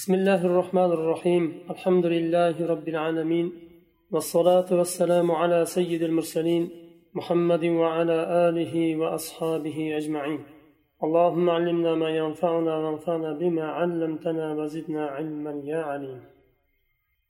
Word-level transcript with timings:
بسم 0.00 0.14
الله 0.14 0.46
الرحمن 0.46 0.92
الرحيم. 0.92 1.60
الحمد 1.70 2.06
لله 2.06 2.66
رب 2.66 2.88
العالمين. 2.88 3.52
والصلاة 4.10 4.66
والسلام 4.72 5.30
على 5.30 5.64
سيد 5.64 6.02
المرسلين 6.02 6.70
محمد 7.14 7.64
وعلى 7.64 8.48
آله 8.48 8.96
وأصحابه 8.96 9.96
أجمعين. 9.96 10.40
اللهم 11.04 11.50
علمنا 11.50 11.94
ما 11.94 12.08
ينفعنا 12.08 12.76
وانفعنا 12.76 13.32
بما 13.32 13.64
علمتنا 13.64 14.54
وزدنا 14.54 15.06
علما 15.06 15.62
يا 15.64 15.76
عليم. 15.76 16.20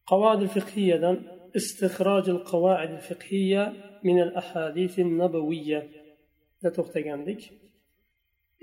قواعد 0.07 0.43
الفقهية 0.43 1.21
استخراج 1.57 2.29
القواعد 2.29 2.91
الفقهية 2.91 3.73
من 4.05 4.23
الأحاديث 4.23 4.99
النبوية. 4.99 5.89
لا 6.63 6.71
تختجندك 6.71 7.41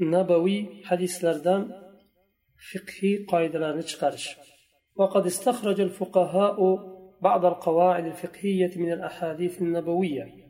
نبوي 0.01 0.65
حديث 0.83 1.25
لردان 1.25 1.86
فقهي 2.57 3.17
قاعدة 3.17 3.81
chiqarish 3.81 4.37
وقد 4.95 5.25
استخرج 5.25 5.81
الفقهاء 5.81 6.57
بعض 7.21 7.45
القواعد 7.45 8.05
الفقهية 8.05 8.71
من 8.75 8.91
الأحاديث 8.91 9.61
النبوية 9.61 10.47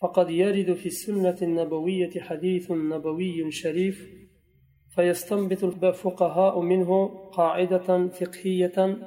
فقد 0.00 0.30
يرد 0.30 0.72
في 0.74 0.86
السنة 0.86 1.36
النبوية 1.42 2.20
حديث 2.20 2.70
نبوي 2.70 3.50
شريف 3.50 4.08
فيستنبط 4.94 5.64
الفقهاء 5.64 6.60
منه 6.60 7.08
قاعدة 7.32 8.08
فقهية 8.08 8.98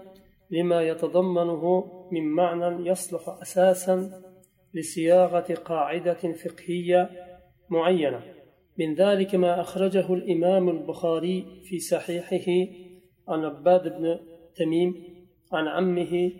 لما 0.50 0.82
يتضمنه 0.82 1.86
من 2.12 2.24
معنى 2.24 2.90
يصلح 2.90 3.30
أساسا 3.42 4.22
لصياغة 4.74 5.54
قاعدة 5.54 6.34
فقهية 6.34 7.10
معينة. 7.70 8.41
من 8.82 8.96
ذلك 8.96 9.36
ما 9.36 9.62
أخرجه 9.62 10.14
الإمام 10.14 10.70
البخاري 10.70 11.62
في 11.64 11.80
صحيحه 11.80 12.72
عن 13.28 13.46
عباد 13.46 13.84
بن 13.84 14.20
تميم 14.56 14.96
عن 15.54 15.68
عمه 15.68 16.32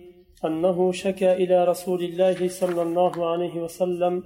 أنه 0.46 0.92
شكى 0.92 1.34
إلى 1.34 1.66
رسول 1.66 2.04
الله 2.04 2.48
صلى 2.48 2.82
الله 2.82 3.32
عليه 3.32 3.62
وسلم 3.62 4.24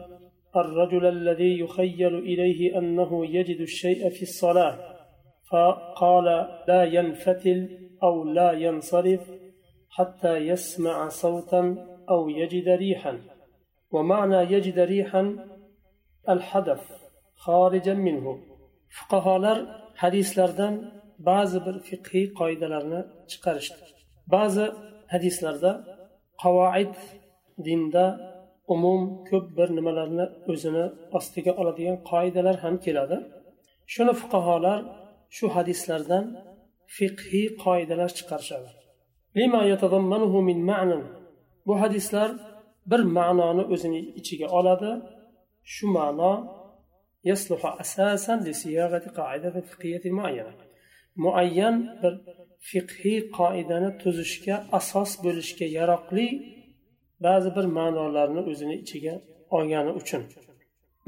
الرجل 0.55 1.05
الذي 1.05 1.59
يخيل 1.59 2.15
إليه 2.15 2.77
أنه 2.77 3.25
يجد 3.25 3.61
الشيء 3.61 4.09
في 4.09 4.21
الصلاة 4.21 4.95
فقال 5.51 6.25
لا 6.67 6.83
ينفتل 6.83 7.89
أو 8.03 8.23
لا 8.23 8.51
ينصرف 8.51 9.31
حتى 9.89 10.37
يسمع 10.37 11.07
صوتا 11.07 11.87
أو 12.09 12.29
يجد 12.29 12.69
ريحا. 12.69 13.21
ومعنى 13.91 14.53
يجد 14.53 14.79
ريحا 14.79 15.35
الحدث. 16.29 17.04
minhu. 18.07 18.33
Fuqarolar 18.97 19.57
hadislardan 20.03 20.73
ba'zi 21.29 21.59
bir 21.65 21.75
fiqhiy 21.87 22.25
qoidalarni 22.39 23.01
chiqarishdi. 23.31 23.83
Ba'zi 24.35 24.65
hadislarda 25.13 25.71
qavoid 26.43 26.93
dinda 27.67 28.05
umum 28.73 29.01
ko'p 29.29 29.45
bir 29.57 29.69
nimalarni 29.77 30.25
o'zini 30.51 30.85
ostiga 31.17 31.51
oladigan 31.61 31.97
qoidalar 32.11 32.55
ham 32.63 32.75
keladi. 32.85 33.17
Shuni 33.93 34.13
fuqarolar 34.21 34.79
shu 35.35 35.45
hadislardan 35.55 36.25
fiqhiy 36.97 37.47
qoidalar 37.63 38.09
chiqarishadi. 38.17 38.69
Bu 41.67 41.73
hadislar 41.83 42.29
bir 42.91 43.01
ma'noni 43.17 43.63
o'zini 43.73 44.01
ichiga 44.19 44.47
oladi. 44.59 44.91
Shu 45.73 45.85
ma'no 45.97 46.33
يصلح 47.24 47.80
أساسا 47.80 48.34
لصياغة 48.36 49.04
قاعدة 49.18 49.60
فقهية 49.60 50.04
معينة 50.18 50.52
معين 51.16 51.76
bir 52.02 52.14
fiqhiy 52.70 53.18
qoidani 53.38 53.90
tuzishga 54.02 54.56
asos 54.78 55.10
bo'lishga 55.24 55.66
yaroqli 55.78 56.26
ba'zi 57.26 57.50
bir 57.56 57.66
ma'nolarni 57.78 58.42
o'zini 58.50 58.76
ichiga 58.82 59.14
olgani 59.56 59.92
uchun 60.00 60.22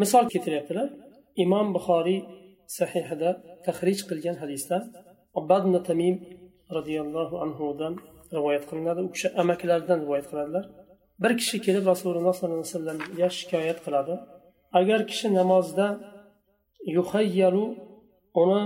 misol 0.02 0.24
keltiryaptilar 0.32 0.88
imom 1.44 1.66
buxoriy 1.76 2.20
sahihida 2.78 3.30
tahrij 3.66 4.00
qilgan 4.10 4.36
hadisda 4.42 4.76
obadn 5.40 5.74
tamim 5.88 6.16
roziyallohu 6.76 7.36
anhudan 7.44 7.94
rivoyat 8.36 8.64
qilinadi 8.70 9.00
u 9.06 9.08
kishi 9.14 9.28
amakilaridan 9.42 9.98
rivoyat 10.04 10.26
qiladilar 10.30 10.64
bir 11.22 11.32
kishi 11.40 11.56
kelib 11.66 11.84
rasululloh 11.92 12.34
sollallohu 12.38 12.62
alayhi 12.64 12.74
vasallamga 12.76 13.28
shikoyat 13.38 13.78
qiladi 13.86 14.14
Agar 14.79 14.99
kishi 15.09 15.27
namozda 15.39 15.87
yuhayyalu 16.95 17.65
uni 18.41 18.61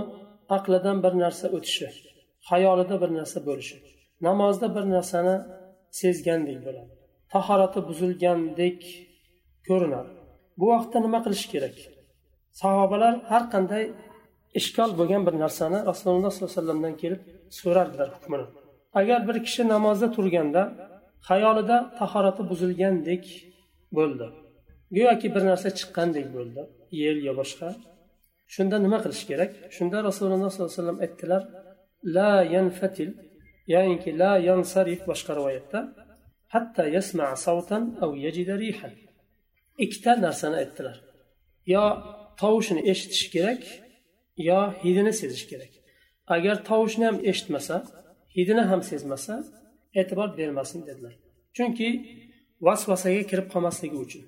aqlidan 0.56 0.98
bir 1.04 1.14
narsa 1.22 1.46
o'tishi 1.56 1.86
xayolida 2.48 2.96
bir 3.02 3.10
narsa 3.18 3.38
bo'lishi 3.48 3.76
namozda 4.28 4.66
bir 4.76 4.84
narsani 4.94 5.36
sezgandek 6.00 6.58
bo'ladi 6.66 6.92
tahorati 7.34 7.80
buzilgandek 7.88 8.80
ko'rinadi 9.68 10.10
bu 10.58 10.66
vaqtda 10.72 10.98
nima 11.06 11.18
qilish 11.24 11.46
kerak? 11.52 11.76
Sahobalar 12.60 13.14
har 13.30 13.44
qanday 13.54 13.84
ishkol 14.60 14.90
bo'lgan 15.00 15.22
bir 15.26 15.34
narsani 15.44 15.78
rasululloh 15.90 16.30
sollallohu 16.32 16.52
alayhi 16.52 16.60
vasallamdan 16.60 16.94
kelib 17.02 17.20
so'rardilar 17.58 18.08
hukmini. 18.16 18.46
Agar 19.00 19.20
bir 19.28 19.36
kishi 19.46 19.62
namozda 19.74 20.08
turganda 20.16 20.62
xayolida 21.28 21.76
tahorati 22.00 22.42
buzilgandek 22.50 23.24
bo'ldi 23.98 24.26
go'yoki 24.96 25.28
bir 25.34 25.42
narsa 25.50 25.68
chiqqandek 25.78 26.26
bo'ldi. 26.36 26.62
Yel 27.02 27.18
yo 27.26 27.32
boshqa. 27.40 27.68
Shunda 28.54 28.76
nima 28.84 28.98
qilish 29.04 29.24
kerak? 29.30 29.52
Shunda 29.76 29.98
rasululloh 30.08 30.50
sollallohu 30.52 30.72
alayhi 30.72 30.80
vasallam 30.80 30.98
aytdilar 31.04 31.42
la 32.16 32.30
yanfatil 32.54 33.10
ya'niki 33.74 34.10
la 34.22 34.32
yansarif 34.48 35.00
boshqa 35.10 35.32
rivoyatda 35.38 35.80
hatta 36.54 36.82
yasma 36.96 37.26
savtan 37.46 37.82
aw 38.04 38.10
yajida 38.24 38.54
rihan. 38.62 38.92
Ikkita 39.84 40.12
narsani 40.24 40.56
aytdilar. 40.62 40.96
Yo 41.74 41.84
tovushni 42.40 42.80
eshitish 42.90 43.26
kerak 43.34 43.62
yo 44.48 44.60
hidini 44.82 45.12
sezish 45.20 45.44
kerak. 45.50 45.72
Agar 46.34 46.56
tovushni 46.68 47.04
ham 47.08 47.18
eshitmasa 47.30 47.76
hidini 48.36 48.64
ham 48.70 48.80
sezmasa 48.90 49.34
e'tibor 50.00 50.28
bermasin 50.38 50.80
dedilar. 50.88 51.14
Chunki 51.56 51.88
vasvasaga 52.66 53.22
kirib 53.30 53.46
qolmasligi 53.54 53.96
uchun. 54.04 54.22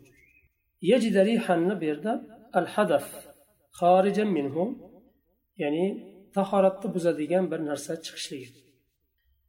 يجد 0.83 1.17
ريحا 1.17 1.55
بيردا 1.55 2.13
الحدث 2.55 3.27
خارجا 3.71 4.23
منه 4.23 4.75
يعني 5.57 5.83
طهرت 6.35 6.87
بزديان 6.87 7.49
برنرسا 7.49 7.95
تشخشلي 7.95 8.47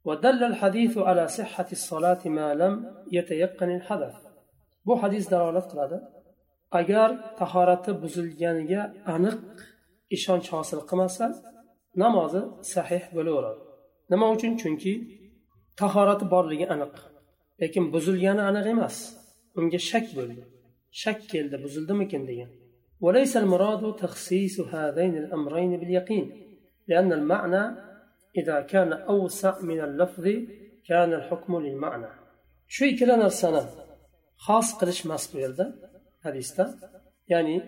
ودل 0.03 0.43
الحديث 0.43 0.97
على 0.97 1.27
صحة 1.27 1.67
الصلاة 1.71 2.21
ما 2.25 2.53
لم 2.53 2.73
يتيقن 3.11 3.75
الحدث 3.75 4.15
بو 4.85 4.95
حديث 4.95 5.29
دلالة 5.29 5.59
قلادة 5.59 6.21
agar 6.79 7.09
tahorati 7.39 7.91
buzilganiga 8.01 8.81
aniq 9.15 9.39
ishonch 10.15 10.47
hosil 10.55 10.79
qilmasa 10.89 11.25
namozi 12.03 12.41
sahih 12.73 13.03
bo'laveradi 13.15 13.61
nima 14.11 14.25
uchun 14.35 14.53
chunki 14.61 14.93
tahorati 15.81 16.25
borligi 16.33 16.67
aniq 16.75 16.93
lekin 17.61 17.83
buzilgani 17.93 18.41
aniq 18.49 18.65
emas 18.73 18.95
unga 19.59 19.79
shak 19.89 20.05
bo'ldi 20.17 20.43
shak 21.01 21.19
keldi 21.31 21.57
buzildimikin 21.63 22.23
degan 22.31 22.51
وليس 23.05 23.37
المراد 23.37 23.95
تخصيص 23.95 24.59
هذين 24.59 25.17
الأمرين 25.17 25.71
باليقين 25.79 26.25
لأن 26.87 27.13
المعنى 27.13 27.63
إذا 28.37 28.61
كان 28.61 28.93
أوسع 28.93 29.53
من 29.61 29.79
اللفظ 29.87 30.25
كان 30.87 31.13
الحكم 31.13 31.51
للمعنى 31.65 32.07
شو 32.67 32.85
كلا 32.99 33.25
السنة 33.25 33.69
خاص 34.37 34.67
قلش 34.79 35.05
ماس 35.05 35.35
بيردا 35.35 35.65
حديثتا 36.23 36.65
يعني 37.27 37.61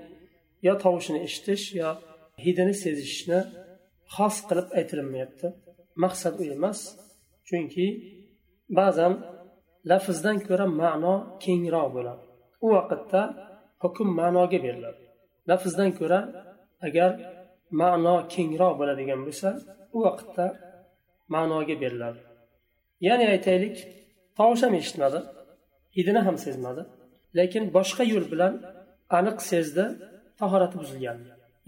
يا 0.64 0.74
tovushni 0.84 1.20
eshitish 1.28 1.66
yo 1.82 1.90
hidini 2.44 2.74
sezishni 2.84 3.40
xos 4.16 4.36
qilib 4.48 4.68
aytilinmayapti 4.80 5.48
maqsad 6.04 6.34
u 6.42 6.44
emas 6.56 6.80
chunki 7.48 7.88
ba'zan 8.78 9.14
lafzdan 9.90 10.38
ko'ra 10.48 10.66
ma'no 10.82 11.16
kengroq 11.44 11.88
bo'ladi 11.96 12.27
U 12.65 12.67
vaqtda 12.77 13.23
hukm 13.83 14.09
ma'noga 14.21 14.59
beriladi. 14.67 15.03
Lafzdan 15.49 15.91
ko'ra 15.99 16.21
agar 16.87 17.11
ma'no 17.81 18.17
kengroq 18.35 18.75
bo'ladigan 18.81 19.21
bo'lsa 19.27 19.49
u 19.97 19.99
vaqtda 20.07 20.47
ma'noga 21.35 21.75
beriladi. 21.83 22.21
Ya'ni 23.07 23.25
aytaylik 23.35 23.77
tovush 24.39 24.63
ham 24.67 24.75
eshitmadi 24.81 25.21
hidini 25.97 26.21
ham 26.27 26.37
sezmadi 26.45 26.83
lekin 27.39 27.63
boshqa 27.77 28.03
yo'l 28.13 28.27
bilan 28.33 28.55
aniq 29.19 29.39
sezdi 29.51 29.85
tahorati 30.41 30.77
buzilgan 30.83 31.19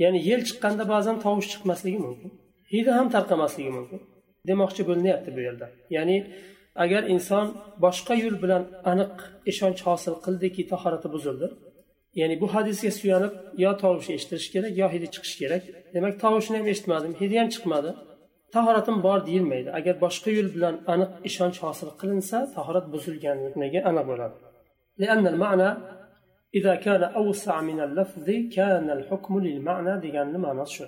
ya'ni 0.02 0.18
yel 0.30 0.42
chiqqanda 0.48 0.84
ba'zan 0.94 1.16
tovush 1.24 1.48
chiqmasligi 1.52 2.00
mumkin 2.06 2.30
hidi 2.72 2.90
ham 2.98 3.06
tarqamasligi 3.14 3.70
mumkin. 3.78 4.00
Demoqchi 4.48 4.82
bo'linyapti 4.88 5.30
bu 5.36 5.40
yerda. 5.46 5.66
Ya'ni 5.96 6.16
agar 6.83 7.01
inson 7.13 7.45
boshqa 7.85 8.13
yo'l 8.23 8.35
bilan 8.43 8.63
aniq 8.91 9.13
ishonch 9.51 9.81
hosil 9.87 10.15
qildiki 10.25 10.63
tahorati 10.71 11.07
buzildi 11.15 11.47
ya'ni 12.19 12.35
bu 12.41 12.47
hadisga 12.55 12.91
suyanib 12.99 13.33
yo 13.63 13.71
tovush 13.83 14.09
eshitirish 14.15 14.49
kerak 14.53 14.71
yo 14.81 14.87
hidi 14.93 15.07
chiqishi 15.13 15.37
kerak 15.41 15.63
demak 15.95 16.13
tovushni 16.23 16.55
ham 16.59 16.67
eshitmadim 16.73 17.13
hidi 17.21 17.35
ham 17.41 17.49
chiqmadi 17.55 17.91
tahoratim 18.55 18.97
bor 19.05 19.19
deyilmaydi 19.27 19.69
agar 19.79 19.95
boshqa 20.05 20.29
yo'l 20.37 20.49
bilan 20.55 20.75
aniq 20.93 21.11
ishonch 21.29 21.57
hosil 21.65 21.89
qilinsa 22.01 22.37
tahorat 22.55 22.85
buzilganligi 22.93 23.79
aniq 23.91 24.05
bo'ladi 24.11 24.37
لأن 25.03 25.27
المعنى 25.33 25.69
إذا 26.55 26.75
كان 26.75 27.03
أوسع 27.03 27.61
من 27.61 27.79
اللفظ 27.87 28.27
كان 28.57 28.89
الحكم 28.97 29.33
للمعنى 29.39 29.93
ديان 29.99 30.37
معنى 30.45 30.65
شو 30.65 30.85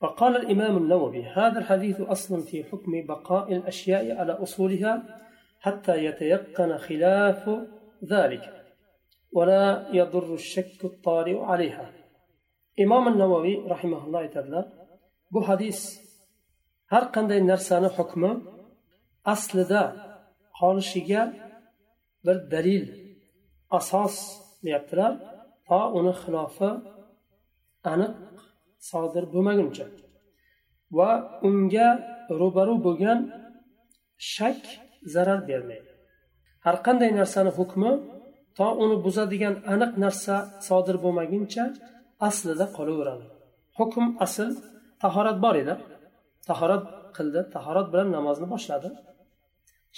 وقال 0.00 0.36
الإمام 0.36 0.76
النووي 0.76 1.24
هذا 1.24 1.58
الحديث 1.58 2.00
أصل 2.00 2.42
في 2.42 2.64
حكم 2.64 2.92
بقاء 3.06 3.52
الأشياء 3.52 4.16
على 4.18 4.32
أصولها 4.32 5.20
حتى 5.60 6.04
يتيقن 6.04 6.76
خلاف 6.76 7.50
ذلك 8.04 8.44
ولا 9.32 9.88
يضر 9.92 10.34
الشك 10.34 10.84
الطارئ 10.84 11.38
عليها. 11.38 11.92
إمام 12.80 13.08
النووي 13.08 13.54
رحمه 13.68 14.04
الله 14.06 14.26
تعالى 14.26 14.80
bu 15.32 15.48
hadis 15.48 15.80
har 16.92 17.04
qanday 17.14 17.40
narsani 17.50 17.88
hukmi 17.96 18.32
aslida 19.34 19.82
qolishiga 20.58 21.22
bir 22.24 22.36
dalil 22.54 22.84
asos 23.78 24.16
deyaptilar 24.64 25.12
to 25.68 25.78
uni 25.98 26.12
xilofi 26.22 26.70
aniq 27.92 28.12
sodir 28.88 29.24
bo'lmaguncha. 29.34 29.86
Va 30.96 31.10
unga 31.48 31.88
ro'baru 32.40 32.74
bo'lgan 32.86 33.18
shak 34.34 34.60
zarar 35.14 35.40
bermaydi. 35.50 35.90
Har 36.64 36.76
qanday 36.86 37.10
narsani 37.20 37.50
hukmi 37.58 37.92
to 38.58 38.66
uni 38.84 38.96
buzadigan 39.06 39.54
aniq 39.72 39.92
narsa 40.04 40.34
sodir 40.68 40.96
bo'lmaguncha 41.04 41.64
aslida 42.28 42.66
qolaveradi. 42.76 43.24
Hukm 43.78 44.04
asl 44.24 44.50
tahorat 45.02 45.36
bor 45.44 45.54
edi. 45.62 45.74
Tahorat 46.48 46.84
qildi 47.16 47.40
tahorat 47.54 47.86
bilan 47.92 48.08
namozni 48.16 48.46
boshladi. 48.54 48.88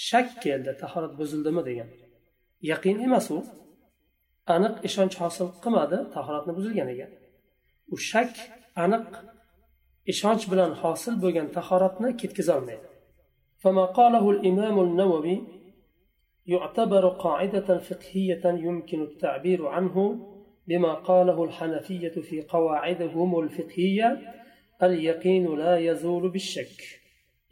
Shak 0.09 0.29
keldi 0.45 0.73
tahorat 0.83 1.13
buzildimi 1.21 1.63
degan. 1.69 1.89
Yaqin 2.71 2.97
emas 3.07 3.27
u. 3.37 3.39
Aniq 4.55 4.75
ishonch 4.89 5.17
hosil 5.23 5.47
qilmadi 5.63 5.99
tahoratni 6.15 6.53
buzilganiga 6.59 7.07
u 7.93 7.97
shak 8.11 8.33
aniq 8.84 9.08
ishonch 10.12 10.44
bilan 10.52 10.72
hosil 10.82 11.14
bo'lgan 11.24 11.48
tahoratni 11.58 12.10
ketkazolmaydi 12.22 12.88
فما 13.64 13.86
قاله 14.00 14.26
الإمام 14.36 14.76
النووي 14.88 15.38
يعتبر 16.54 17.04
قاعدة 17.26 17.70
فقهية 17.88 18.44
يمكن 18.68 19.00
التعبير 19.10 19.60
عنه 19.76 19.96
بما 20.68 20.94
قاله 21.10 21.38
الحنفية 21.48 22.16
في 22.28 22.38
قواعدهم 22.54 23.40
الفقهية 23.44 24.10
اليقين 24.86 25.46
لا 25.64 25.74
يزول 25.88 26.24
بالشك 26.34 26.80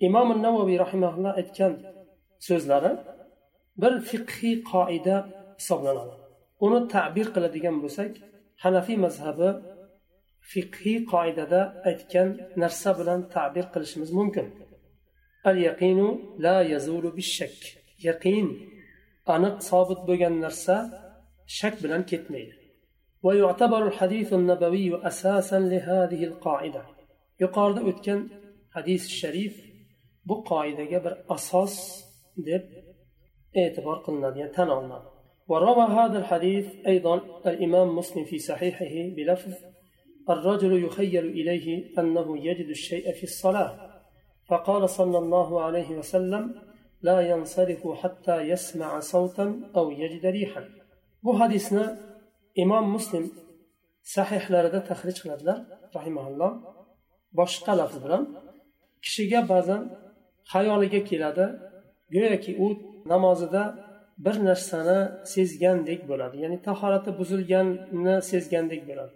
إمام 0.07 0.27
النووي 0.35 0.77
رحمه 0.83 1.11
الله 1.15 1.31
اتكن 1.41 1.73
so'zlari 2.47 2.91
bir 3.81 3.93
fiqhiy 4.09 4.55
qoida 4.71 5.15
hisoblanadi 5.59 6.15
uni 6.65 6.79
ta'bir 6.93 7.27
qiladigan 7.35 7.75
bo'lsak 7.83 8.11
hanafiy 8.63 8.97
mazhabi 9.05 9.49
fiqhiy 10.50 10.98
qoidada 11.12 11.60
aytgan 11.90 12.28
narsa 12.62 12.90
bilan 12.98 13.20
ta'bir 13.34 13.64
qilishimiz 13.72 14.10
mumkin 14.18 14.46
al 15.50 15.56
yaqinu 15.68 16.08
la 16.44 16.56
yazulu 16.72 17.10
bishak 17.18 17.56
yaqin 18.08 18.46
aniq 19.34 19.56
sobit 19.70 20.00
bo'lgan 20.08 20.34
narsa 20.44 20.76
shak 21.58 21.74
bilan 21.84 22.02
ketmaydi 22.12 22.54
ويعتبر 23.26 23.82
الحديث 23.90 24.28
النبوي 24.40 25.06
أساسا 25.10 25.58
لهذه 25.72 26.20
القاعدة 26.30 26.82
yuqorida 27.42 27.80
o'tgan 27.90 28.20
hadis 28.76 29.02
sharif 29.20 29.54
bu 30.28 30.34
qoidaga 30.50 30.98
bir 31.04 31.14
asos 31.36 31.74
deb 32.48 32.64
e'tibor 33.62 33.98
qilinadi 34.06 34.36
ya'ni 34.42 34.52
tan 34.58 34.68
olinadi 34.76 35.08
وروى 35.50 35.86
هذا 35.98 36.18
الحديث 36.22 36.66
أيضا 36.86 37.14
الإمام 37.50 37.88
مسلم 37.98 38.24
في 38.24 38.38
صحيحه 38.38 38.94
بلفظ 39.16 39.52
الرجل 40.29 40.83
يخيل 40.85 41.25
إليه 41.25 41.67
أنه 41.99 42.27
يجد 42.47 42.69
الشيء 42.69 43.13
في 43.13 43.23
الصلاة 43.23 43.71
فقال 44.49 44.89
صلى 44.89 45.17
الله 45.17 45.61
عليه 45.61 45.89
وسلم 45.99 46.43
لا 47.01 47.21
ينصرف 47.21 47.87
حتى 48.01 48.41
يسمع 48.41 48.99
صوتا 48.99 49.61
أو 49.75 49.91
يجد 49.91 50.25
ريحا 50.25 50.63
bu 51.25 51.39
hadisni 51.39 51.85
imom 52.63 52.85
muslim 52.95 53.25
sahihlarida 54.15 54.79
tahrij 54.89 55.17
qiladilar 55.23 55.59
rahimaulloh 55.95 56.51
boshqa 57.39 57.73
lafz 57.79 57.97
bilan 58.03 58.23
kishiga 59.05 59.41
ba'zan 59.53 59.81
xayoliga 60.53 61.01
keladi 61.09 61.45
go'yoki 62.13 62.51
u 62.65 62.67
namozida 63.11 63.63
bir 64.25 64.35
narsani 64.49 64.99
sezgandek 65.33 65.99
bo'ladi 66.09 66.35
ya'ni 66.43 66.57
tahorati 66.67 67.11
buzilganini 67.19 68.15
sezgandek 68.31 68.81
bo'ladi 68.89 69.13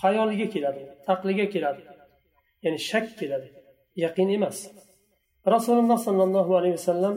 xayoliga 0.00 0.46
keladi 0.54 0.82
aqliga 1.12 1.46
keladi 1.54 1.82
ya'ni 2.64 2.78
shak 2.90 3.06
keladi 3.20 3.48
yaqin 4.04 4.28
emas 4.36 4.58
rasululloh 5.54 5.98
sollallohu 6.06 6.52
alayhi 6.58 6.76
vasallam 6.80 7.16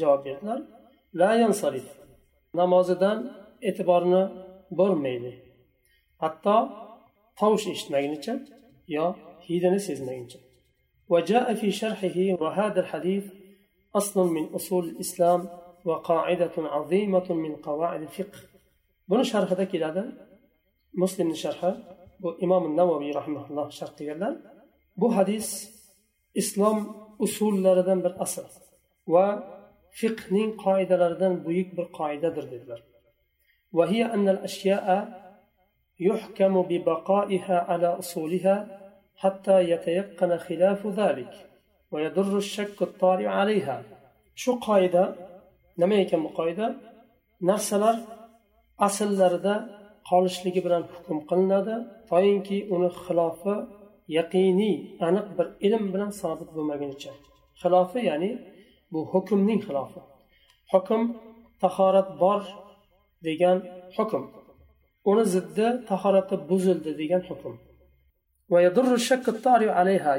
javob 0.00 0.20
berdilar 0.26 0.60
la 1.20 1.30
yansarif 1.42 1.86
namozidan 2.60 3.18
e'tiborini 3.68 4.22
bo'lmaydi 4.78 5.32
hatto 6.22 6.56
tovush 7.40 7.66
eshitmagunicha 7.72 8.34
yo 8.96 9.04
hidini 9.46 9.80
sezmaguncha 9.88 10.40
وجاء 11.08 11.54
في 11.54 11.68
شرحه 11.80 12.18
وهذا 12.42 12.80
الحديث 12.80 13.24
أصل 13.94 14.26
من 14.36 14.44
أصول 14.54 14.84
الإسلام 14.88 15.48
وقاعدة 15.84 16.52
عظيمة 16.56 17.32
من 17.32 17.56
قواعد 17.56 18.02
الفقه 18.02 18.38
بنو 19.08 19.22
شرح 19.22 19.50
ذا 20.90 21.02
كده 21.02 21.04
مسلم 21.04 21.34
شرحه 21.34 21.76
وإمام 22.20 22.64
النووي 22.64 23.10
رحمه 23.10 23.50
الله 23.50 23.68
شرح 23.68 23.90
كده 23.98 24.56
bu 24.96 25.16
hadis 25.16 25.72
islom 26.34 26.96
usullaridan 27.18 28.04
bir 28.04 28.22
asl 28.22 28.42
va 29.06 29.48
fiqhning 29.90 30.56
qoidalaridan 30.56 31.44
buyuk 31.44 31.76
bir 31.76 31.84
qoidadir 31.84 32.50
dedilar 32.50 32.82
وهي 33.72 34.04
أن 34.04 34.28
الأشياء 34.28 34.86
يحكم 36.00 36.62
ببقائها 36.62 37.58
على 37.60 37.86
أصولها 37.86 38.80
حتى 39.16 39.70
يتيقن 39.70 40.36
خلاف 40.36 40.86
ذلك 40.86 41.50
ويضر 41.92 42.38
الشك 42.38 42.82
الطارئ 42.82 43.26
عليها 43.26 43.82
شو 44.34 44.54
قاعدة 44.54 45.16
nima 45.78 45.94
ekan 45.94 46.24
bu 46.24 46.28
qoida 46.28 46.76
narsalar 47.40 47.96
asllarida 48.78 49.54
qolishligi 50.09 50.61
bilan 50.65 50.83
hukm 50.93 51.17
qilinadi. 51.29 51.75
Toinki 52.09 52.57
uni 52.75 52.89
xilofi 53.05 53.55
yaqiniy 54.17 54.75
aniq 55.07 55.27
bir 55.37 55.47
ilm 55.67 55.83
bilan 55.93 56.11
sobit 56.21 56.49
bo'lmagunicha. 56.55 57.11
Xilofi 57.61 57.99
ya'ni 58.09 58.31
bu 58.91 58.99
hukmning 59.13 59.61
xilofi. 59.67 60.01
Hukm 60.71 61.01
tahorat 61.61 62.09
bor 62.23 62.41
degan 63.27 63.57
hukm. 63.97 64.23
Uni 65.09 65.23
ziddi 65.35 65.67
tahorati 65.91 66.35
buzildi 66.49 66.91
degan 67.01 67.21
hukm. 67.29 67.53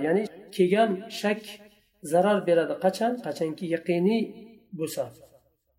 Ya'ni 0.07 0.23
kelgan 0.57 0.91
shak 1.21 1.43
zarar 2.13 2.39
beradi. 2.49 2.75
Qachon? 2.85 3.13
Qachonki 3.27 3.65
yaqiniy 3.75 4.23
bo'lsa. 4.79 5.05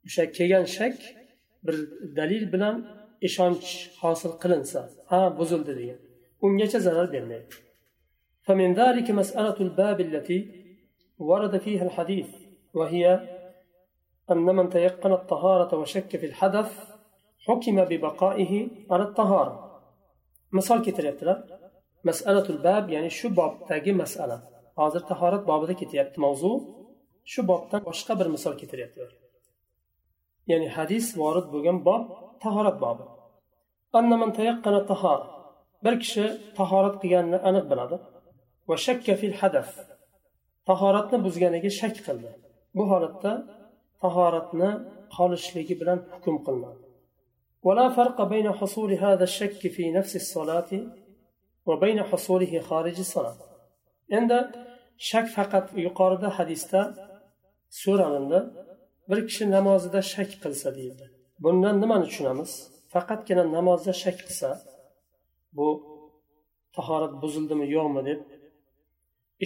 O'sha 0.08 0.24
kelgan 0.38 0.66
shak 0.78 0.96
bir 1.66 1.76
dalil 2.18 2.44
bilan 2.54 2.76
ishonch 3.28 3.68
hosil 4.02 4.32
qilinsa 4.42 4.82
ha 5.12 5.20
buzildi 5.40 5.74
degan. 5.80 6.00
Ungacha 6.46 6.80
zarar 6.86 7.08
bermaydi. 7.16 7.56
فمن 8.48 8.70
ذلك 8.82 9.08
مسألة 9.22 9.58
الباب 9.66 9.98
التي 10.08 10.40
ورد 11.30 11.54
فيها 11.66 11.84
الحديث 11.88 12.30
وهي 12.74 13.04
أن 14.32 14.38
من 14.38 14.70
تيقن 14.70 15.12
الطهارة 15.12 15.72
وشك 15.82 16.12
في 16.22 16.26
الحدث 16.26 16.72
حكم 17.48 17.76
ببقائه 17.90 18.54
على 18.92 19.04
الطهارة. 19.04 19.56
مثال 20.58 20.82
كتير 20.82 21.06
مسألة 22.10 22.50
الباب 22.50 22.90
يعني 22.90 23.10
شو 23.10 23.30
باب 23.30 23.54
تاجي 23.68 23.92
مسألة 24.04 24.38
هذا 24.80 24.98
الطهارة 25.02 25.38
باب 25.38 25.62
ذا 25.68 25.74
كتير 25.74 26.06
موضوع 26.18 26.58
شو 27.32 27.42
باب 27.50 27.70
تان 27.70 27.82
وشقة 27.88 28.14
بالمثال 28.14 28.54
كتير 28.58 28.90
ya'ni 30.52 30.68
hadis 30.78 31.06
vorid 31.20 31.48
bo'lgan 31.54 31.78
bob 31.88 32.04
tahorat 32.44 32.78
bobi 32.84 33.06
bir 35.85 35.95
kishi 36.03 36.25
tahorat 36.59 36.95
qilganini 37.03 37.39
aniq 37.49 37.65
biladi 37.71 37.97
va 38.69 38.77
shakka 38.87 39.15
fil 39.21 39.35
hadas 39.41 39.71
tahoratni 40.69 41.19
buzganiga 41.27 41.71
shak 41.81 41.97
qildi 42.07 42.31
bu 42.77 42.85
holatda 42.91 43.33
tahoratni 44.03 44.71
qolishligi 45.17 45.75
bilan 45.81 45.99
hukm 46.13 46.37
qilinadi 46.47 46.83
ولا 47.67 47.87
فرق 47.99 48.19
بين 48.35 48.49
حصول 48.59 48.91
هذا 49.07 49.25
الشك 49.31 49.63
في 49.75 49.85
نفس 49.99 50.13
الصلاة 50.23 50.71
وبين 51.69 51.99
حصوله 52.11 52.53
خارج 52.69 52.97
الصلاة 53.07 53.39
عند 54.17 54.33
shak 55.09 55.27
faqat 55.37 55.67
yuqorida 55.87 56.29
hadisda 56.39 56.81
so'ralindi 57.83 58.41
bir 59.09 59.19
kishi 59.29 59.45
namozida 59.57 60.01
shak 60.13 60.31
qilsa 60.43 60.69
deyildi 60.77 61.07
bundan 61.45 61.75
nimani 61.83 62.05
tushunamiz 62.11 62.53
Faqatgina 62.94 63.44
namozda 63.56 63.94
shak 64.04 64.18
qilsa 64.28 64.50
bu 65.58 65.68
tahorat 66.76 67.14
buzildimi 67.24 67.66
yo'qmi 67.76 68.02
deb 68.10 68.20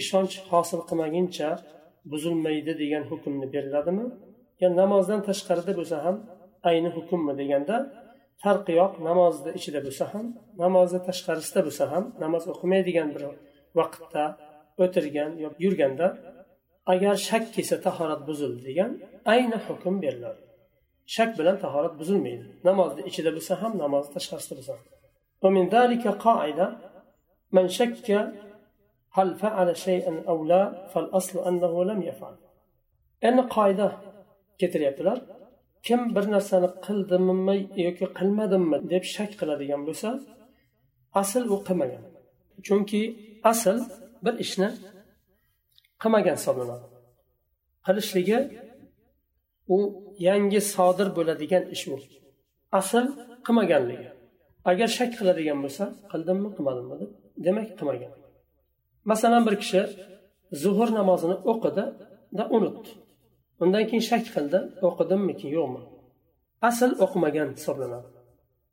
ishonch 0.00 0.34
hosil 0.50 0.80
qilmaguncha 0.88 1.48
buzilmaydi 2.12 2.72
degan 2.82 3.04
hukmni 3.10 3.46
beriladimi? 3.54 4.06
Yo 4.62 4.68
namozdan 4.80 5.20
tashqarida 5.28 5.72
bo'lsa 5.78 5.96
ham 6.04 6.16
ayni 6.70 6.90
hukmmi 6.96 7.32
deganda 7.40 7.76
farqi 8.42 8.72
yo'q 8.80 8.92
namozni 9.08 9.50
ichida 9.58 9.80
bo'lsa 9.86 10.04
ham 10.12 10.26
namozni 10.62 11.00
tashqarisida 11.08 11.60
bo'lsa 11.66 11.84
ham 11.92 12.04
namoz 12.24 12.44
o'qimaydigan 12.52 13.08
bir 13.14 13.22
vaqtda 13.78 14.24
o'tirgan 14.82 15.30
yo 15.42 15.48
yurganda 15.64 16.08
agar 16.92 17.14
shak 17.28 17.44
kelsa 17.54 17.76
tahorat 17.86 18.20
buzildi 18.28 18.60
degan 18.68 18.90
ayni 19.34 19.58
hukm 19.66 19.94
beriladi. 20.04 20.47
shak 21.15 21.29
bilan 21.39 21.55
tahorat 21.63 21.93
buzilmaydi 22.01 22.45
namozni 22.67 23.01
ichida 23.09 23.29
bo'lsa 23.37 23.53
ham 23.61 23.73
namozni 23.83 24.11
tashqarisida 24.15 24.55
bo'lsa 24.59 24.73
ham 24.77 24.83
ومن 25.43 25.65
ذلك 25.75 26.07
قاعدة 26.07 26.67
من 27.55 27.65
شك 27.67 28.07
هل 29.17 29.27
فعل 29.43 29.67
شيئا 29.85 30.13
أو 30.27 30.37
لا 30.51 30.87
فالأصل 30.91 31.35
أنه 31.49 31.73
لم 31.83 32.01
يفعل 32.09 32.35
endi 33.27 33.43
qoida 33.55 33.87
keltiryaptilar 34.59 35.17
kim 35.87 36.15
bir 36.15 36.25
narsani 36.35 36.69
qildimmi 36.85 37.55
yoki 37.85 38.05
qilmadimmi 38.19 38.77
deb 38.93 39.03
shak 39.15 39.31
qiladigan 39.39 39.81
bo'lsa 39.87 40.09
asl 41.21 41.43
u 41.53 41.57
qilmagan 41.67 42.03
chunki 42.67 43.01
asl 43.51 43.77
bir 44.25 44.33
ishni 44.45 44.69
qilmagan 46.03 46.35
hisoblanadi 46.39 46.85
qilishligi 47.85 48.39
u 49.76 49.78
yangi 50.28 50.60
sodir 50.74 51.08
bo'ladigan 51.16 51.64
ish 51.74 51.84
u. 51.94 51.96
Asl 52.80 53.04
qilmaganligi. 53.46 54.08
Agar 54.70 54.88
shak 54.98 55.10
qiladigan 55.18 55.58
bo'lsa 55.64 55.84
qildimmi 56.12 56.48
qilmadimmi 56.56 56.96
deb 57.02 57.10
demak 57.46 57.68
qilmagan. 57.78 58.12
Masalan 59.10 59.42
bir 59.48 59.54
kishi 59.62 59.80
zuhur 60.62 60.88
namozini 60.98 61.36
o'qidida 61.50 62.44
unutdi. 62.56 62.90
Undan 63.62 63.84
keyin 63.88 64.04
shak 64.10 64.24
qildi 64.34 64.58
o'qidimmiki 64.88 65.48
yo'qmi? 65.56 65.82
Asl 66.68 66.90
o'qimagan 67.04 67.48
hisoblanadi. 67.58 68.08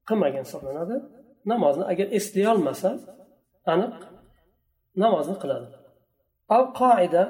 Qilmagan 0.10 0.44
hisoblanadi. 0.48 0.96
Namozni 1.52 1.84
agar 1.92 2.08
eslay 2.18 2.46
olmasa 2.54 2.90
aniq 3.74 3.96
namozni 5.04 5.36
qiladi. 5.44 5.68
Qoida 6.80 7.24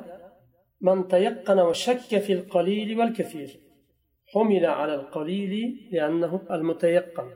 من 0.84 1.08
تيقن 1.08 1.58
وشك 1.58 2.18
في 2.18 2.32
القليل 2.32 2.98
والكثير 2.98 3.60
حمل 4.26 4.66
على 4.66 4.94
القليل 4.94 5.52
لأنه 5.92 6.32
المتيقن 6.50 7.30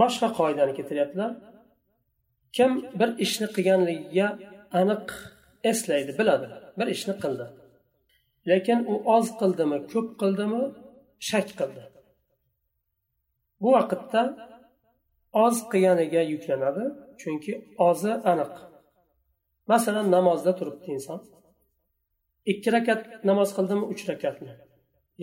boshqa 0.00 0.28
qoidani 0.38 0.72
keltiryaptilar 0.78 1.30
kim 2.56 2.70
bir 3.00 3.10
ishni 3.24 3.46
qilganligiga 3.56 4.28
aniq 4.80 5.06
eslaydi 5.70 6.12
biladi 6.18 6.46
bir 6.78 6.86
ishni 6.94 7.14
qildi 7.22 7.46
lekin 8.50 8.78
u 8.92 8.94
oz 9.16 9.26
qildimi 9.40 9.78
ko'p 9.92 10.08
qildimi 10.22 10.62
shak 11.28 11.48
qildi 11.60 11.84
bu 13.62 13.68
vaqtda 13.76 14.22
oz 15.44 15.56
qilganiga 15.72 16.22
yuklanadi 16.32 16.84
chunki 17.20 17.52
ozi 17.88 18.12
aniq 18.32 18.54
masalan 19.72 20.06
namozda 20.16 20.52
turibdi 20.58 20.88
inson 20.96 21.20
ikki 22.51 22.69
rakat 22.75 23.01
namoz 23.29 23.49
qildimi 23.57 23.85
uch 23.93 24.03
rakatmi 24.11 24.53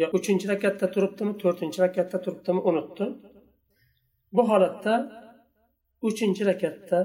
yo 0.00 0.06
uchinchi 0.18 0.46
rakatda 0.52 0.87
turibdimi 0.94 1.34
to'rtinchi 1.42 1.78
rakatda 1.87 2.18
turibdimi 2.25 2.60
unutdi 2.70 3.06
bu 4.37 4.42
holatda 4.50 4.94
uchinchi 6.08 6.42
rakatda 6.50 6.98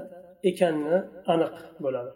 ekanini 0.50 0.98
aniq 1.34 1.54
bo'ladi. 1.84 2.12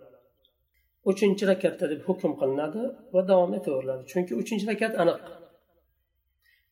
Uchinchi 1.11 1.45
rakatda 1.51 1.85
deb 1.93 2.01
hukm 2.09 2.33
qilinadi 2.41 2.83
va 3.15 3.21
davom 3.31 3.53
etaveriladi 3.59 4.05
chunki 4.13 4.33
uchinchi 4.43 4.67
rakat 4.71 4.95
aniq. 5.03 5.23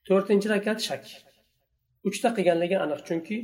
To'rtinchi 0.09 0.49
rakat 0.55 0.79
shak. 0.89 1.05
Uchta 2.09 2.29
qilganligi 2.37 2.77
aniq 2.85 3.01
chunki 3.09 3.37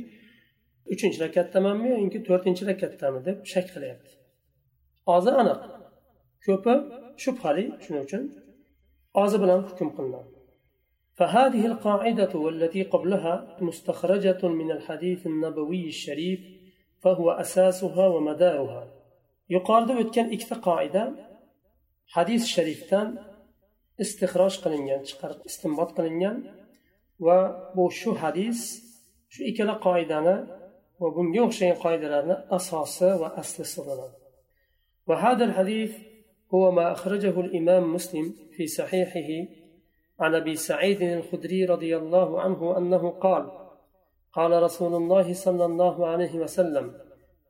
uchinchi 0.93 1.19
rakatdamanmi 1.25 1.87
yoki 1.93 2.19
to'rtinchi 2.27 2.63
rakatdami 2.71 3.19
deb 3.27 3.37
shak 3.53 3.67
qilyapti. 3.75 4.11
Hozir 5.09 5.33
aniq. 5.43 5.61
ko'pi 6.46 6.74
shubhali 7.24 7.64
shuning 7.82 8.02
uchun 8.06 8.22
ozi 9.22 9.36
bilan 9.42 9.60
hukm 9.68 9.90
qilinadi 9.98 10.38
فهذه 11.18 11.66
القاعدة 11.66 12.32
والتي 12.44 12.82
قبلها 12.82 13.34
مستخرجة 13.68 14.42
من 14.60 14.70
الحديث 14.76 15.26
النبوي 15.26 15.86
الشريف 15.88 16.40
فهو 17.02 17.30
أساسها 17.30 18.06
ومدارها 18.14 18.82
yuqorida 19.54 19.94
o'tgan 20.02 20.26
ikkita 20.34 20.56
qoida 20.68 21.02
hadis 22.14 22.42
sharifdan 22.54 23.08
istig'roj 24.04 24.54
qilingan 24.64 25.00
chiqarib 25.08 25.40
istinbot 25.50 25.90
qilingan 25.96 26.36
va 27.26 27.38
bu 27.76 27.84
shu 28.00 28.10
hadis 28.22 28.58
shu 29.32 29.40
ikkala 29.50 29.74
qoidani 29.86 30.36
va 31.00 31.08
bunga 31.16 31.40
o'xshagan 31.46 31.78
qoidalarni 31.84 32.36
asosi 32.58 33.08
va 33.22 33.28
asli 33.42 33.62
hisoblanadi 33.68 34.16
وهذا 35.08 35.44
الحديث 35.48 35.92
هو 36.53 36.71
ما 36.71 36.91
أخرجه 36.91 37.39
الإمام 37.39 37.93
مسلم 37.93 38.35
في 38.57 38.67
صحيحه 38.67 39.51
عن 40.19 40.35
أبي 40.35 40.55
سعيد 40.55 41.01
الخدري 41.01 41.65
رضي 41.65 41.97
الله 41.97 42.41
عنه 42.41 42.77
أنه 42.77 43.09
قال 43.09 43.51
قال 44.33 44.63
رسول 44.63 44.95
الله 44.95 45.33
صلى 45.33 45.65
الله 45.65 46.07
عليه 46.07 46.33
وسلم 46.35 46.93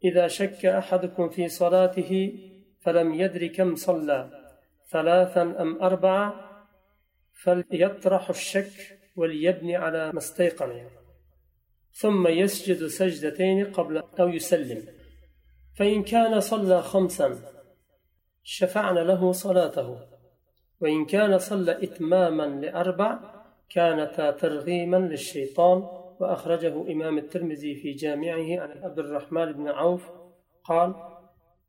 إذا 0.03 0.27
شك 0.27 0.65
أحدكم 0.65 1.29
في 1.29 1.49
صلاته 1.49 2.39
فلم 2.81 3.13
يدر 3.13 3.47
كم 3.47 3.75
صلى 3.75 4.29
ثلاثا 4.91 5.41
أم 5.41 5.81
أربعة 5.81 6.35
فليطرح 7.43 8.29
الشك 8.29 8.99
وليبني 9.15 9.75
على 9.75 10.11
ما 10.11 10.17
استيقن 10.17 10.87
ثم 11.91 12.27
يسجد 12.27 12.87
سجدتين 12.87 13.65
قبل 13.65 14.03
أو 14.19 14.29
يسلم 14.29 14.83
فإن 15.75 16.03
كان 16.03 16.39
صلى 16.39 16.81
خمسا 16.81 17.39
شفعنا 18.43 18.99
له 18.99 19.31
صلاته. 19.31 19.99
وإن 20.81 21.05
كان 21.05 21.37
صلى 21.37 21.83
إتماما 21.83 22.43
لأربع 22.43 23.19
كانتا 23.69 24.31
ترغيما 24.31 24.97
للشيطان. 24.97 26.03
وأخرجه 26.19 26.91
إمام 26.91 27.17
الترمذي 27.17 27.75
في 27.75 27.91
جامعه 27.91 28.61
عن 28.61 28.83
عبد 28.83 28.99
الرحمن 28.99 29.51
بن 29.51 29.67
عوف 29.67 30.09
قال 30.63 30.95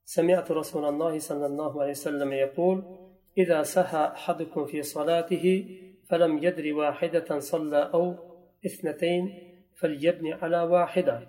سمعت 0.05 0.51
رسول 0.51 0.85
الله 0.85 1.19
صلى 1.19 1.47
الله 1.47 1.83
عليه 1.83 1.91
وسلم 1.91 2.33
يقول 2.33 2.83
إذا 3.39 3.63
سهى 3.63 4.07
أحدكم 4.07 4.67
في 4.67 4.83
صلاته 4.83 5.67
فلم 6.09 6.45
يدر 6.45 6.75
واحدة 6.75 7.39
صلى 7.39 7.91
أو 7.95 8.15
اثنتين 8.67 9.53
فليبني 9.75 10.33
على 10.33 10.63
واحدة. 10.63 11.29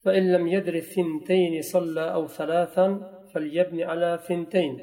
فإن 0.00 0.32
لم 0.32 0.48
يدر 0.48 0.74
الثنتين 0.74 1.62
صلى 1.62 2.12
أو 2.12 2.28
ثلاثا 2.28 3.21
فليبني 3.34 3.84
على 3.84 4.20
ثنتين. 4.28 4.74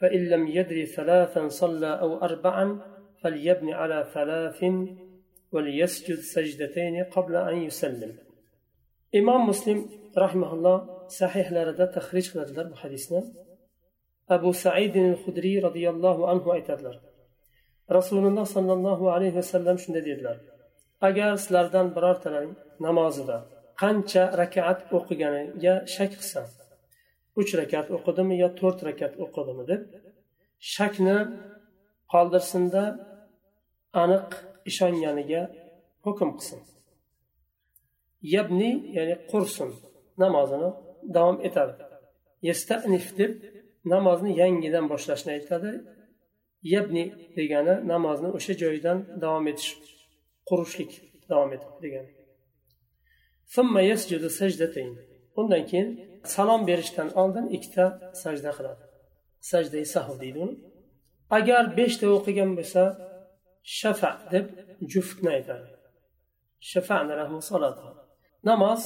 فإن 0.00 0.28
لم 0.28 0.46
يدري 0.48 0.86
ثلاثا 0.86 1.48
صلى 1.48 2.00
أو 2.00 2.22
أربعا 2.22 2.80
فليبني 3.22 3.74
على 3.74 4.08
ثلاث 4.14 4.64
وليسجد 5.52 6.18
سجدتين 6.18 7.04
قبل 7.04 7.36
أن 7.36 7.56
يسلم. 7.62 8.18
إمام 9.14 9.48
مسلم 9.48 9.88
رحمه 10.18 10.54
الله 10.54 11.08
صحيح 11.08 11.52
لا 11.52 11.64
لرد 11.64 11.90
تخرج 11.90 12.38
لرد 12.38 12.70
بحديثنا 12.70 13.22
أبو 14.30 14.52
سعيد 14.52 14.96
الخدري 14.96 15.58
رضي 15.58 15.90
الله 15.90 16.28
عنه 16.30 16.56
أتدلر 16.56 17.00
رسول 17.92 18.26
الله 18.26 18.44
صلى 18.44 18.72
الله 18.72 19.12
عليه 19.12 19.32
وسلم 19.32 19.76
شنددلر 19.76 20.38
agar 21.08 21.36
sizlardan 21.36 21.86
birortalaring 21.96 22.54
namozida 22.86 23.36
qancha 23.82 24.22
rakaat 24.40 24.78
o'qiganiga 24.96 25.74
shak 25.94 26.10
qilsa 26.20 26.42
uch 27.40 27.52
rakat 27.60 27.86
o'qidimi 27.96 28.34
yo 28.42 28.48
to'rt 28.60 28.80
rakat 28.88 29.12
o'qidimi 29.24 29.64
deb 29.70 29.82
shakni 30.74 31.18
qoldirsinda 32.12 32.84
aniq 34.02 34.28
ishonganiga 34.70 35.42
hukm 36.04 36.30
qilsin. 36.38 36.60
Yabni 38.34 38.70
ya'ni 38.96 39.16
qursin 39.30 39.70
namozini 40.22 40.70
davom 41.16 41.38
etadi. 41.48 41.74
Yastanif 42.48 43.06
deb 43.20 43.32
namozni 43.92 44.30
yangidan 44.42 44.86
boshlashni 44.92 45.30
aytadi. 45.36 45.70
Yabni 46.74 47.04
degani 47.38 47.74
namozni 47.92 48.28
o'sha 48.38 48.54
joyidan 48.62 48.98
davom 49.24 49.44
etish 49.52 49.70
qurishlik 50.48 50.92
davom 51.30 51.50
etib 51.56 51.72
degani. 51.84 52.10
Undan 55.40 55.62
keyin 55.70 55.88
salom 56.34 56.62
berishdan 56.68 57.08
oldin 57.20 57.46
ikkita 57.56 57.84
sajda 58.22 58.50
qiladi. 58.58 58.84
Sajda 59.50 59.78
sahu 59.94 60.14
deydi 60.22 60.38
uni 60.44 60.56
agar 61.38 61.64
beshta 61.78 62.06
o'qigan 62.16 62.50
bo'lsa 62.58 62.82
shafa 63.78 64.10
deb 64.32 64.46
juftni 64.92 65.30
aytadi. 65.36 65.68
Namoz 68.50 68.82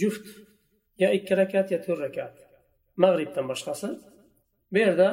juft 0.00 0.26
yo 1.02 1.08
ikki 1.18 1.34
rakat 1.40 1.66
yo 1.74 1.78
to'rt 1.86 2.00
rakat. 2.06 2.34
Mag'ribdan 3.02 3.46
boshqasi 3.52 3.88
bu 4.72 4.78
yerda 4.84 5.08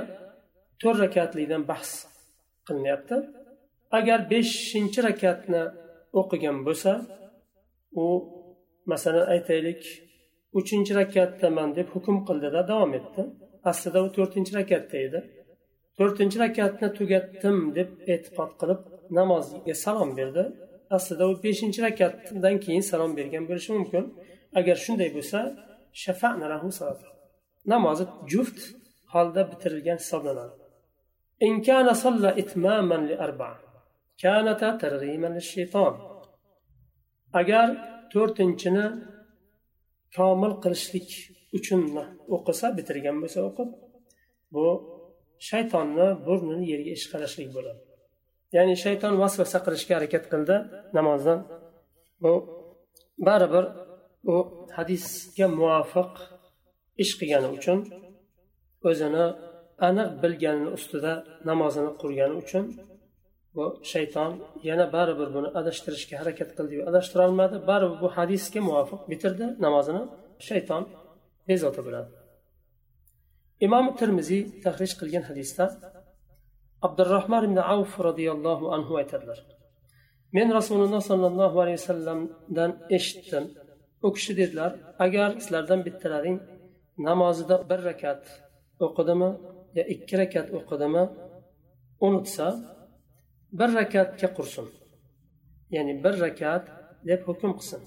to'rt 0.82 1.00
rakatlikdan 1.06 1.64
bahs 1.72 1.92
qilinyapti. 2.68 3.18
Agar 3.98 4.20
beshinchi 4.34 5.00
rakatni 5.10 5.64
o'qigan 6.20 6.58
bo'lsa 6.68 6.92
u 8.04 8.06
masalan 8.92 9.26
aytaylik 9.34 9.82
uchinchi 10.59 10.93
rakatdaman 11.01 11.69
deb 11.79 11.89
hukm 11.95 12.17
qildida 12.29 12.61
davom 12.71 12.93
etdi 13.01 13.23
aslida 13.71 13.99
u 14.07 14.09
to'rtinchi 14.17 14.53
rakatda 14.61 14.97
edi 15.07 15.21
to'rtinchi 15.99 16.37
rakatni 16.45 16.89
tugatdim 16.99 17.59
deb 17.79 17.89
e'tiqod 18.13 18.51
qilib 18.61 18.81
namozga 19.19 19.75
salom 19.85 20.11
berdi 20.19 20.45
aslida 20.97 21.25
u 21.31 21.33
beshinchi 21.45 21.81
rakatdan 21.87 22.57
keyin 22.65 22.85
salom 22.91 23.13
bergan 23.19 23.45
bo'lishi 23.51 23.71
mumkin 23.79 24.05
agar 24.59 24.77
shunday 24.85 25.11
bo'lsa 25.17 25.39
namozi 27.73 28.05
juft 28.33 28.59
holda 29.13 29.43
bitirilgan 29.51 29.99
hisoblanadi 30.03 30.65
إن 31.43 31.55
كان 31.69 31.95
صلى 31.95 32.39
إتماما 32.39 32.95
لأربعة 32.95 33.59
كانت 34.23 34.63
ترغيما 34.83 35.27
للشيطان 35.27 35.95
agar 37.41 37.67
to'rtinchini 38.13 38.87
komil 40.18 40.54
qilishlik 40.64 41.10
uchun 41.58 41.82
o'qisa 42.36 42.68
bitirgan 42.78 43.18
bo'lsa 43.24 43.40
o'qib 43.50 43.70
bu 44.54 44.66
shaytonni 45.50 46.08
burnini 46.26 46.66
yerga 46.72 46.92
ishqalashlik 47.00 47.50
bo'ladi. 47.56 47.82
Ya'ni 48.56 48.76
shayton 48.86 49.14
vasvasa 49.22 49.58
qilishga 49.66 49.94
harakat 49.98 50.24
qildi 50.32 50.56
namozdan. 50.98 51.40
Bu 52.24 52.34
baribir 53.28 53.66
u 54.34 54.36
hadisga 54.78 55.48
muvofiq 55.60 56.12
ish 57.04 57.14
qilgani 57.20 57.50
uchun 57.58 57.80
o'zini 58.90 59.26
aniq 59.88 60.10
bilganini 60.24 60.70
ustida 60.78 61.14
namozini 61.50 61.92
qurgani 62.02 62.36
uchun 62.44 62.64
bu 63.56 63.66
shayton 63.92 64.32
yana 64.70 64.86
baribir 64.96 65.30
buni 65.36 65.50
adashtirishga 65.60 66.16
harakat 66.22 66.50
qildiyu 66.58 66.82
adashtirolmadi. 66.90 67.56
Baribir 67.70 67.98
bu 68.04 68.08
hadisga 68.18 68.60
muvofiq 68.68 69.02
bitirdi 69.12 69.46
namozini 69.66 70.04
shayton 70.48 70.84
bezovta 71.50 71.82
bo'ladi 71.88 72.10
imom 73.66 73.86
termiziy 74.00 74.42
tahrij 74.64 74.92
qilgan 75.00 75.24
hadisda 75.30 75.66
abdurahmon 76.88 77.44
ibn 77.50 77.60
avf 77.74 77.94
roziyallohu 78.08 78.66
anhu 78.76 78.94
aytadilar. 79.02 79.40
Men 80.36 80.48
rasululloh 80.58 81.02
sollallohu 81.12 81.58
alayhi 81.64 81.80
vasallamdan 81.82 82.72
eshitdim. 82.98 83.46
U 84.06 84.10
kishi 84.16 84.34
dedilar 84.40 84.72
agar 85.06 85.30
sizlardan 85.44 85.80
bittalaring 85.88 86.38
namozida 87.08 87.56
bir 87.70 87.80
rakat 87.90 88.24
o'qidimi 88.86 89.30
yo 89.78 89.84
ikki 89.94 90.16
rakat 90.22 90.48
o'qidimi 90.58 91.04
unutsa 92.08 92.48
bir 93.52 93.70
rakatga 93.80 94.34
qursin. 94.38 94.68
Ya'ni 95.76 96.04
bir 96.04 96.20
rakat 96.26 96.64
deb 97.08 97.22
hukm 97.28 97.52
qilsin. 97.60 97.82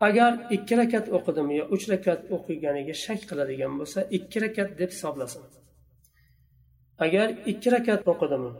Agar 0.00 0.32
ikki 0.50 0.74
rakat 0.76 1.06
o'qidimi 1.16 1.54
yo 1.60 1.64
uch 1.74 1.84
rakat 1.92 2.20
o'qiganiga 2.36 2.94
shak 3.04 3.20
qiladigan 3.30 3.72
bo'lsa 3.80 4.00
ikki 4.18 4.38
rakat 4.44 4.70
deb 4.80 4.90
hisoblasin. 4.94 5.42
Agar 7.04 7.28
ikki 7.52 7.68
rakat 7.76 8.02
o'qidimi 8.12 8.52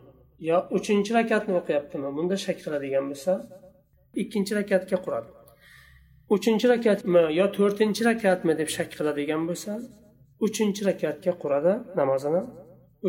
yo 0.50 0.57
uchinchi 0.76 1.12
rakatni 1.18 1.54
o'qiyaptimi 1.61 2.09
bunda 2.16 2.37
shak 2.46 2.59
qiladigan 2.64 3.05
bo'lsa 3.11 3.33
ikkinchi 4.22 4.53
rakatga 4.61 4.98
quradi. 5.05 5.31
Uchinchi 6.37 6.66
rakatmi 6.74 7.22
yo 7.40 7.46
to'rtinchi 7.57 8.03
rakatmi 8.11 8.53
deb 8.61 8.68
shak 8.77 8.88
qiladigan 8.98 9.42
bo'lsa 9.48 9.72
uchinchi 10.46 10.83
rakatga 10.90 11.33
quradi 11.42 11.72
namozini 12.01 12.42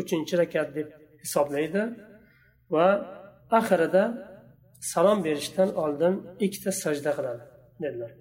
uchinchi 0.00 0.34
rakat 0.42 0.68
deb 0.78 0.88
hisoblaydi. 1.22 1.82
Va 2.74 2.86
oxirida 3.58 4.02
salom 4.92 5.18
berishdan 5.26 5.68
oldin 5.82 6.14
ikkita 6.46 6.70
sajda 6.82 7.10
qiladi 7.18 7.44
dedilar. 7.82 8.12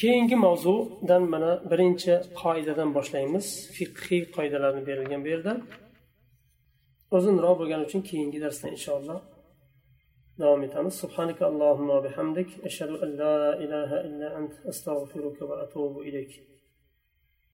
Keyingi 0.00 0.36
mavzudan 0.46 1.22
mana 1.34 1.52
birinchi 1.70 2.12
qoidadan 2.42 2.90
boshlaymiz. 2.96 3.46
Fiqhiy 3.76 4.22
qoidalarni 4.36 4.82
berilgan 4.88 5.20
bu 5.24 5.28
yerda. 5.34 5.52
Uzunroq 7.16 7.54
bo'lgani 7.60 7.82
uchun 7.88 8.02
keyingi 8.10 8.38
darsda 8.44 8.66
inshaalloh 8.74 9.20
davom 10.40 10.62
etamiz. 10.68 10.94
Subhanaka 11.02 11.42
allohumma 11.50 11.96
bihamdik. 12.06 12.48
Ashhadu 12.68 12.94
an 13.04 13.10
la 13.22 13.36
ilaha 13.64 13.98
illa 14.08 14.28
ant. 14.38 14.52
Astag'firuka 14.70 15.42
va 15.50 15.56
atubu 15.64 16.00
ilayk. 16.08 16.32